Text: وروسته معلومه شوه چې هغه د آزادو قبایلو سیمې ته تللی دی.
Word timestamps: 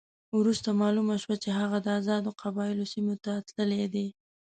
وروسته 0.39 0.69
معلومه 0.81 1.15
شوه 1.23 1.35
چې 1.43 1.49
هغه 1.59 1.77
د 1.81 1.87
آزادو 1.99 2.31
قبایلو 2.41 2.85
سیمې 2.93 3.15
ته 3.23 3.33
تللی 3.49 3.85
دی. 3.93 4.07